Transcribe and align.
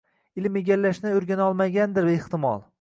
Ilm 0.43 0.55
egallashni 0.61 1.13
oʻrganolmagandir 1.19 2.13
ehtimol 2.19 2.69